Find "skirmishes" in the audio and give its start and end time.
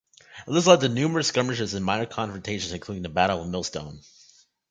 1.27-1.75